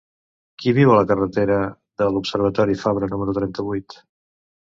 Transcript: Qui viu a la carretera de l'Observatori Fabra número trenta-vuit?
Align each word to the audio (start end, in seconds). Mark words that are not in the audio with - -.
Qui 0.61 0.71
viu 0.77 0.93
a 0.93 0.95
la 0.99 1.03
carretera 1.11 1.57
de 2.03 2.07
l'Observatori 2.15 2.79
Fabra 2.85 3.11
número 3.13 3.37
trenta-vuit? 3.41 4.01